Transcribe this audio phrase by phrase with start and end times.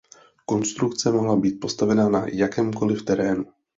[0.45, 3.45] Konstrukce mohla být postavena na jakémkoliv terénu.